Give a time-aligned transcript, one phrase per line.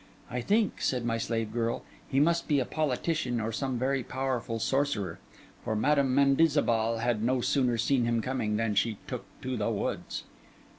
[0.31, 4.57] 'I think,' said my slave girl, 'he must be a politician or some very powerful
[4.57, 5.19] sorcerer;
[5.63, 10.23] for Madam Mendizabal had no sooner seen them coming, than she took to the woods.